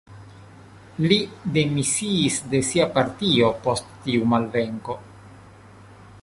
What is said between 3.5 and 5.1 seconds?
post tiu malvenko.